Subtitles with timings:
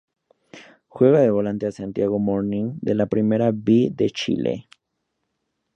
[0.87, 4.67] Juega de Volante en Santiago Morning de la Primera B de Chile.